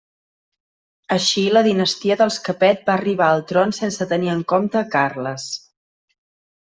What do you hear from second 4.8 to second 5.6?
a Carles.